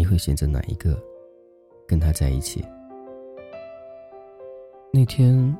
[0.00, 0.98] 你会选择哪一个
[1.86, 2.64] 跟他在一起？
[4.90, 5.54] 那天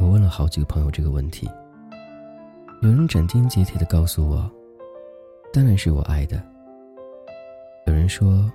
[0.00, 1.48] 我问了好几个朋友这个问题，
[2.82, 4.50] 有人斩钉截铁的告诉我，
[5.52, 6.42] 当然是我爱的。
[7.86, 8.50] 有人说，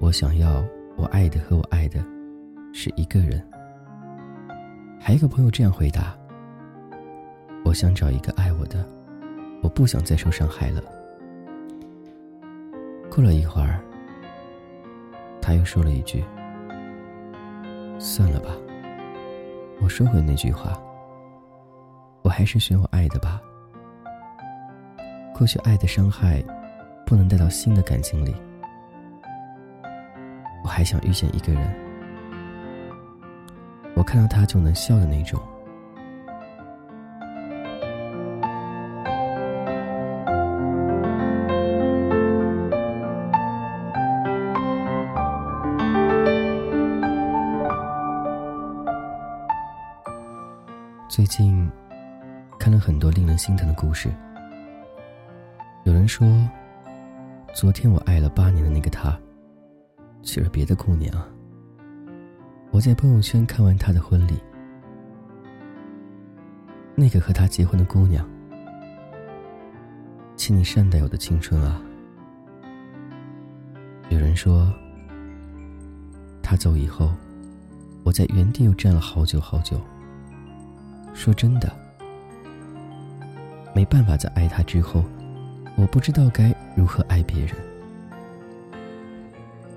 [0.00, 0.64] 我想要
[0.96, 2.04] 我爱的和我爱的
[2.74, 3.40] 是一个人。
[4.98, 6.18] 还有一个朋友这样回答。
[7.64, 8.84] 我想找一个爱我的，
[9.62, 10.82] 我不想再受伤害了。
[13.18, 13.80] 过了一会儿，
[15.42, 16.22] 他又说了一句
[17.98, 18.50] ：“算了吧。”
[19.82, 20.80] 我收回那句话，
[22.22, 23.42] 我还是选我爱的吧。
[25.34, 26.40] 过去爱的伤害，
[27.04, 28.32] 不能带到新的感情里。
[30.62, 31.74] 我还想遇见一个人，
[33.96, 35.42] 我看到他就能笑的那种。
[51.18, 51.68] 最近
[52.60, 54.08] 看了很多令人心疼的故事。
[55.82, 56.24] 有人说，
[57.52, 59.18] 昨天我爱了八年的那个他，
[60.22, 61.12] 娶了别的姑娘。
[62.70, 64.40] 我在朋友圈看完他的婚礼，
[66.94, 68.24] 那个和他结婚的姑娘，
[70.36, 71.82] 请你善待我的青春啊。
[74.08, 74.72] 有人说，
[76.40, 77.12] 他走以后，
[78.04, 79.80] 我在原地又站了好久好久。
[81.18, 81.68] 说真的，
[83.74, 85.04] 没办法在爱他之后，
[85.76, 87.56] 我不知道该如何爱别人。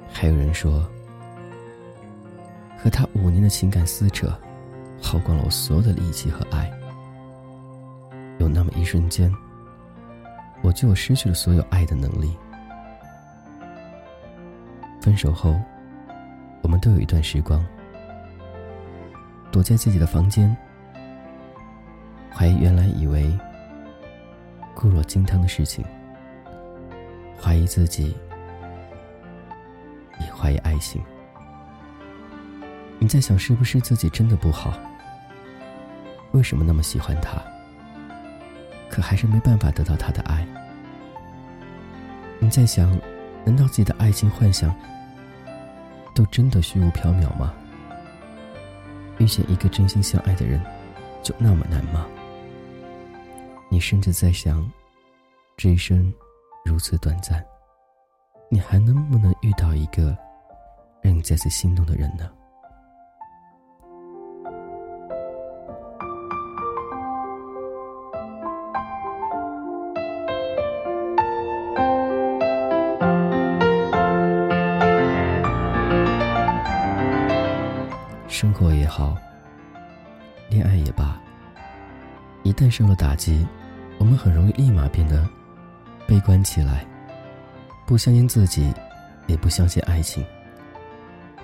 [0.08, 0.88] 还有人说，
[2.78, 4.32] 和他五年的情感撕扯，
[5.02, 6.72] 耗光了我所有的力气和爱。
[8.38, 9.34] 有那么一瞬间，
[10.62, 12.38] 我就失去了所有爱的能力。
[15.02, 15.60] 分手后，
[16.62, 17.66] 我们都有一段时光，
[19.52, 20.56] 躲在自己的房间。
[22.34, 23.38] 怀疑原来以为
[24.74, 25.86] 固若金汤的事情，
[27.40, 28.16] 怀疑自己，
[30.20, 31.02] 也怀疑爱情。
[32.98, 34.80] 你在想是不是自己真的不好？
[36.32, 37.42] 为什么那么喜欢他？
[38.90, 40.46] 可还是没办法得到他的爱。
[42.40, 42.90] 你在想，
[43.44, 44.74] 难道自己的爱情幻想
[46.16, 47.54] 都真的虚无缥缈吗？
[49.18, 50.60] 遇见一个真心相爱的人，
[51.22, 52.08] 就那么难吗？
[53.74, 54.70] 你甚至在想，
[55.56, 56.14] 这一生
[56.66, 57.42] 如此短暂，
[58.50, 60.16] 你还能不能遇到一个
[61.02, 62.30] 让你再次心动的人呢？
[78.28, 79.16] 生活也好，
[82.62, 83.46] 旦受了打击。
[83.98, 85.28] 我们很容易立马变得
[86.08, 86.86] 悲观起来，
[87.86, 88.72] 不相信自己，
[89.28, 90.24] 也不相信爱情。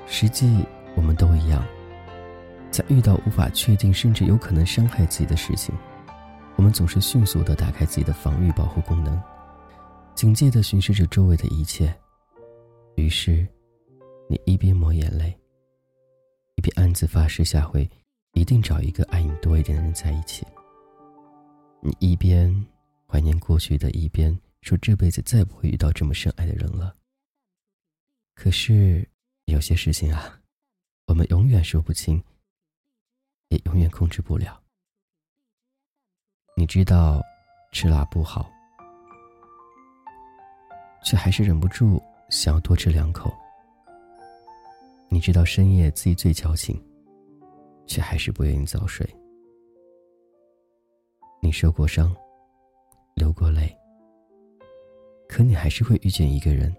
[0.08, 1.64] 实际我们都一样，
[2.72, 5.76] 在遇到无法确定甚至有可能伤害自己的事情，
[6.56, 9.22] 我们总是迅速的打开自己的防御保护功能，
[10.16, 11.94] 警戒的巡视着周围的一切。
[12.96, 13.48] 于是，
[14.28, 15.38] 你一边抹眼泪，
[16.56, 17.88] 一边暗自发誓下回
[18.34, 20.44] 一定找一个爱你多一点的人在一起。
[21.82, 22.54] 你一边
[23.06, 26.96] 怀念过去的，一边说这辈子再不会遇到这么深爱的人了。
[28.34, 29.08] 可是
[29.46, 30.40] 有些事情啊，
[31.06, 32.22] 我们永远说不清，
[33.50, 34.62] 也永远控制不了。
[36.56, 37.22] 你知道
[37.72, 38.52] 吃辣不好，
[41.04, 43.32] 却还是忍不住想要多吃两口。
[45.10, 46.84] 你知道深夜自己最矫情，
[47.86, 49.08] 却还是不愿意早睡。
[51.40, 52.16] 你受过伤，
[53.16, 53.74] 流过泪，
[55.30, 56.76] 可你还是会遇见一个人，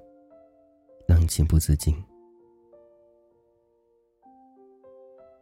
[1.06, 1.94] 让你情不自禁。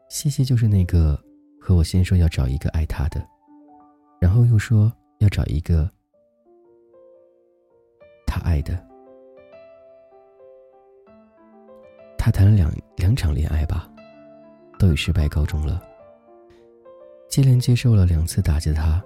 [0.09, 1.21] 西西就是那个
[1.61, 3.27] 和我先说要找一个爱他的，
[4.21, 5.91] 然后又说要找一个
[8.27, 8.87] 他爱的。
[12.17, 13.93] 他谈了两两场恋爱吧，
[14.79, 15.83] 都以失败告终了。
[17.29, 19.03] 接连接受了两次打击的他。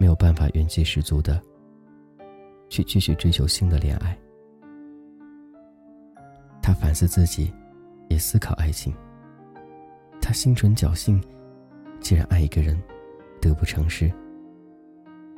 [0.00, 1.42] 没有办法元气十足的
[2.68, 4.16] 去继续追求新的恋爱。
[6.62, 7.52] 他反思自己，
[8.08, 8.94] 也思考爱情。
[10.20, 11.20] 他心存侥幸，
[11.98, 12.80] 既然爱一个人，
[13.40, 14.08] 得不偿失，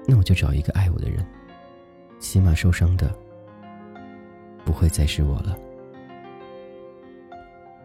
[0.06, 1.26] 那我就找一个爱我的人，
[2.18, 3.10] 起码受伤的
[4.62, 5.56] 不会再是我了。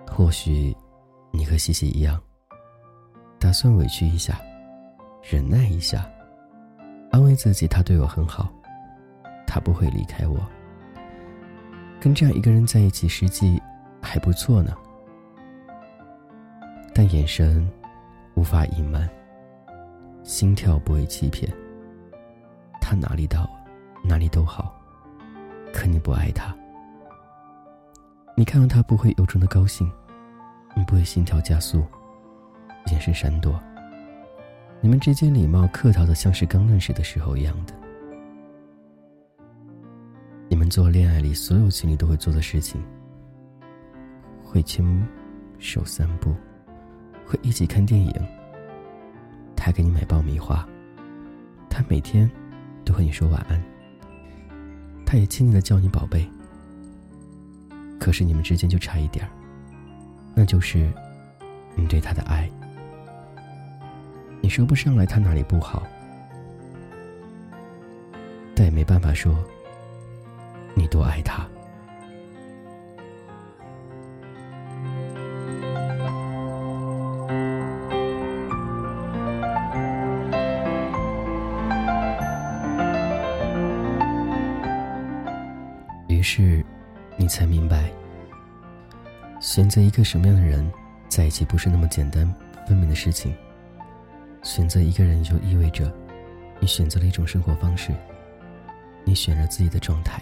[0.06, 0.76] 或许
[1.32, 2.22] 你和西西一样，
[3.40, 4.40] 打算委屈一下，
[5.24, 6.10] 忍耐一下，
[7.12, 8.52] 安慰自己他对我很好，
[9.46, 10.38] 他不会离开我。
[12.00, 13.62] 跟这样一个人在一起，实际
[14.02, 14.76] 还不错呢。
[16.94, 17.70] 但眼神
[18.36, 19.10] 无法隐瞒，
[20.24, 21.52] 心跳不会欺骗。
[22.80, 23.50] 他哪里到，
[24.04, 24.74] 哪里都好，
[25.74, 26.56] 可你不爱他。
[28.36, 29.92] 你看到他不会由衷的高兴，
[30.76, 31.84] 你不会心跳加速，
[32.92, 33.60] 眼神闪躲。
[34.82, 37.74] 你们之间礼貌客套的像是刚认识的时候一样的。
[40.48, 42.82] 你们做恋爱里所有情侣都会做的事情，
[44.44, 44.86] 会牵
[45.58, 46.36] 手散步。
[47.26, 48.14] 会一起看电影。
[49.56, 50.68] 他给你买爆米花，
[51.68, 52.30] 他每天
[52.84, 53.60] 都和你说晚安。
[55.04, 56.30] 他也亲昵的叫你宝贝。
[58.00, 59.32] 可是你们之间就差一点儿，
[60.36, 60.94] 那就是
[61.76, 62.48] 你对他的爱。
[64.46, 65.82] 你说不上来他哪里不好，
[68.56, 69.36] 但也没办法说
[70.76, 71.44] 你多爱他。
[86.08, 86.64] 于是，
[87.18, 87.90] 你才明白，
[89.40, 90.72] 选择一个什么样的人
[91.10, 92.32] 在一起不是那么简单
[92.68, 93.36] 分明的事情。
[94.46, 95.92] 选择一个人就意味着，
[96.60, 97.92] 你选择了一种生活方式，
[99.04, 100.22] 你选了自己的状态。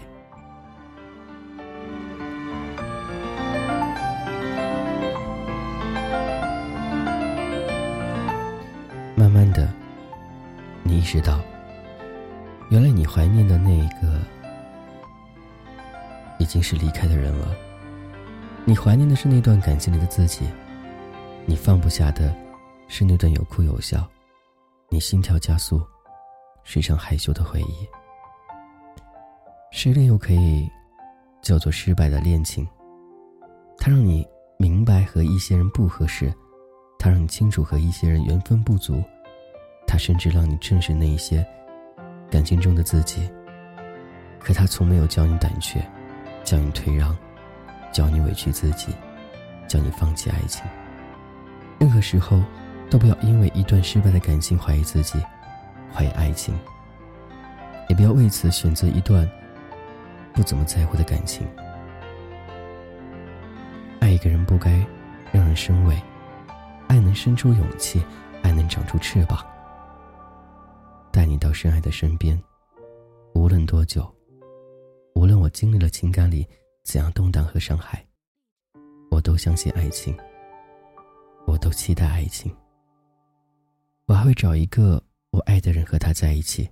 [9.14, 9.68] 慢慢的，
[10.82, 11.38] 你意识到，
[12.70, 14.18] 原来你怀念的那一个。
[16.38, 17.54] 已经是离开的人了。
[18.64, 20.46] 你怀念的是那段感情里的自己，
[21.44, 22.34] 你放不下的
[22.88, 24.06] 是那段有哭有笑，
[24.94, 25.82] 你心跳加速，
[26.62, 27.88] 是一场害羞的回忆。
[29.72, 30.70] 失恋又可以
[31.42, 32.64] 叫做失败的恋情，
[33.76, 34.24] 它让你
[34.56, 36.32] 明白和一些人不合适，
[36.96, 39.02] 它让你清楚和一些人缘分不足，
[39.84, 41.44] 它甚至让你正视那一些
[42.30, 43.28] 感情中的自己。
[44.38, 45.84] 可他从没有教你胆怯。
[46.44, 47.16] 叫你退让，
[47.90, 48.94] 叫你委屈自己，
[49.66, 50.62] 叫你放弃爱情。
[51.80, 52.40] 任何时候，
[52.90, 55.18] 都不要因为一段失败的感情怀疑自己，
[55.92, 56.56] 怀疑爱情。
[57.88, 59.28] 也不要为此选择一段
[60.32, 61.46] 不怎么在乎的感情。
[64.00, 64.84] 爱一个人不该
[65.32, 66.00] 让人生畏，
[66.88, 68.02] 爱能生出勇气，
[68.42, 69.44] 爱能长出翅膀，
[71.12, 72.42] 带你到深爱的身边，
[73.34, 74.10] 无论多久。
[75.14, 76.46] 无论我经历了情感里
[76.84, 78.04] 怎样动荡和伤害，
[79.10, 80.16] 我都相信爱情。
[81.46, 82.50] 我都期待爱情。
[84.06, 86.68] 我还会找一个我爱的人和他在一起。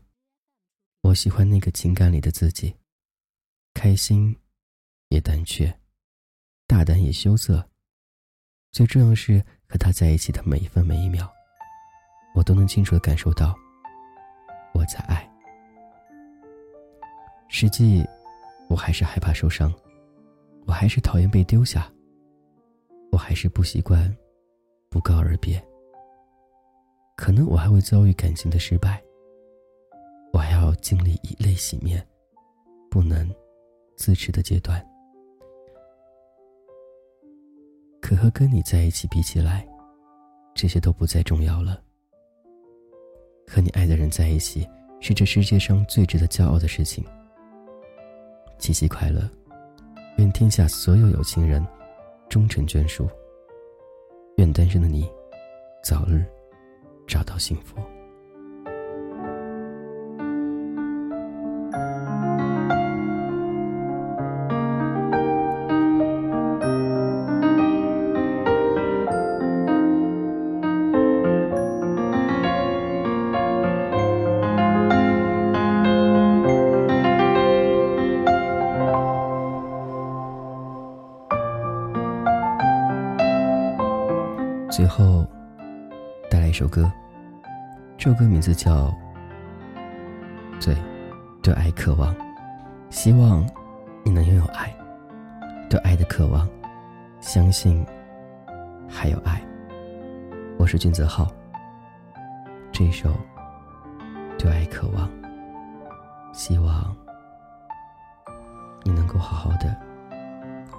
[1.02, 2.74] 我喜欢那个情感里的自己，
[3.74, 4.36] 开心，
[5.08, 5.78] 也胆怯，
[6.66, 7.68] 大胆也羞涩。
[8.70, 11.30] 最重要是和他在一起的每一分每一秒，
[12.34, 13.54] 我都能清楚的感受到
[14.74, 15.28] 我在爱。
[17.48, 18.04] 实际。
[18.68, 19.70] 我还是害怕受伤，
[20.64, 21.92] 我还是讨厌被丢下，
[23.10, 24.16] 我还是不习惯
[24.88, 25.62] 不告而别。
[27.16, 29.02] 可能我还会遭遇感情的失败，
[30.32, 32.04] 我还要经历以泪洗面、
[32.90, 33.32] 不能
[33.96, 34.84] 自持的阶段。
[38.00, 39.66] 可和跟你在一起比起来，
[40.54, 41.80] 这些都不再重要了。
[43.46, 44.68] 和你爱的人在一起，
[45.00, 47.04] 是这世界上最值得骄傲的事情。
[48.58, 49.28] 七夕快乐！
[50.18, 51.64] 愿天下所有有情人
[52.28, 53.08] 终成眷属。
[54.36, 55.08] 愿单身的你
[55.84, 56.24] 早日
[57.12, 57.76] 找到幸福。
[84.70, 85.26] 最后，
[86.30, 86.90] 带来一首歌。
[88.02, 88.88] 这首歌名字叫
[90.60, 90.76] 《对
[91.40, 92.12] 对爱渴望》，
[92.90, 93.48] 希望
[94.02, 94.74] 你能拥有爱，
[95.70, 96.48] 对爱的渴望，
[97.20, 97.86] 相信
[98.88, 99.40] 还有爱。
[100.58, 101.30] 我是君泽浩。
[102.72, 103.08] 这首
[104.36, 105.08] 《对爱渴望，
[106.32, 106.92] 希望
[108.82, 109.76] 你能够好好的、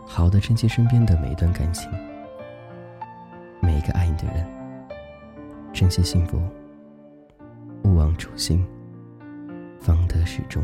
[0.06, 1.90] 好好的珍惜身边的每一段感情，
[3.62, 4.46] 每一个爱你的人，
[5.72, 6.38] 珍惜幸福，
[7.94, 8.66] 不忘初心，
[9.80, 10.64] 方得始终。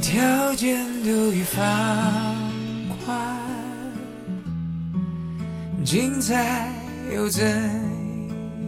[0.00, 0.74] 条件
[1.04, 2.39] 都已放
[5.90, 6.72] 精彩
[7.12, 7.44] 又怎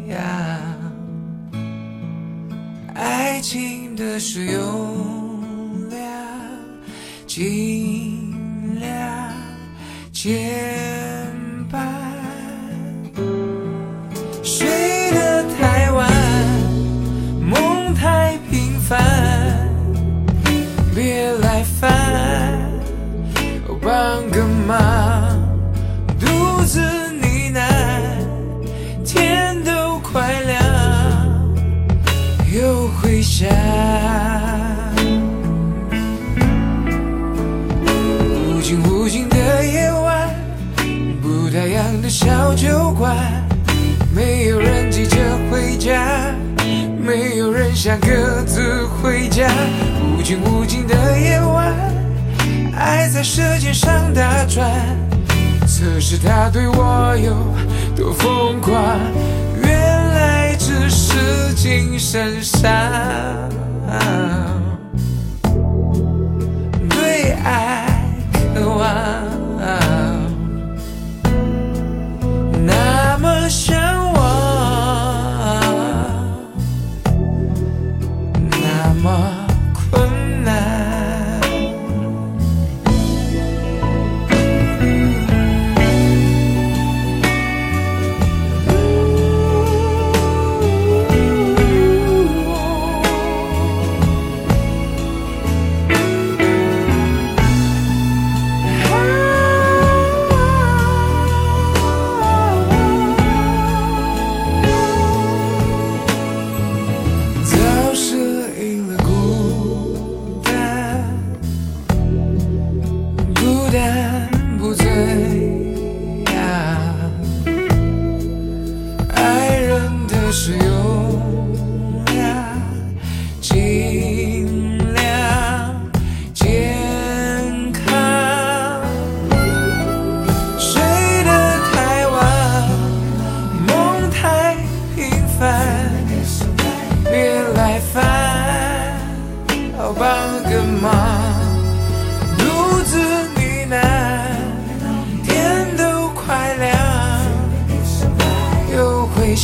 [0.09, 0.19] 样？
[2.97, 6.01] 爱情的使用量，
[7.25, 8.35] 尽
[8.81, 9.33] 量
[10.11, 11.33] 减
[11.71, 12.03] 半。
[42.63, 43.17] 酒馆，
[44.15, 45.17] 没有人急着
[45.51, 46.33] 回家，
[46.97, 48.07] 没有人想各
[48.47, 49.49] 自回家。
[50.17, 51.75] 无尽无尽的夜晚，
[52.79, 54.71] 爱在舌尖上打转，
[55.67, 57.35] 测试他对我有
[57.97, 58.81] 多疯狂，
[59.65, 62.71] 原来只是精神上
[66.91, 67.89] 对爱
[68.55, 68.87] 渴望，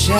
[0.08, 0.14] 家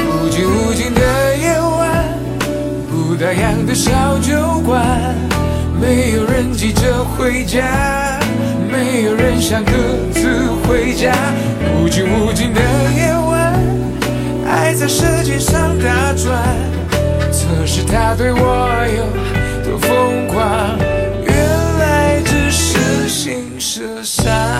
[0.00, 2.18] 无尽无尽的夜晚
[2.90, 4.82] 不打烊的小酒馆
[5.78, 8.18] 没有人急着回家
[8.72, 9.72] 没有人想各
[10.10, 11.12] 自回家
[11.76, 12.62] 无尽无尽的
[12.96, 13.60] 夜晚
[14.48, 16.42] 爱在舌尖上打转
[17.30, 18.40] 测试他对我
[18.96, 20.78] 有多疯狂
[21.26, 24.53] 原来只是心事沙